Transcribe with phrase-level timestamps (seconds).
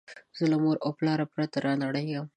[0.37, 2.25] زه له موره او پلاره پرته رانړېږم